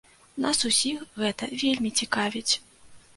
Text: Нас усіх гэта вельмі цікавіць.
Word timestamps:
Нас 0.43 0.61
усіх 0.69 1.03
гэта 1.23 1.49
вельмі 1.65 1.91
цікавіць. 2.01 2.53